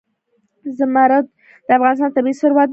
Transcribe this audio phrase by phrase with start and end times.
[0.77, 1.25] زمرد
[1.67, 2.69] د افغانستان طبعي ثروت دی.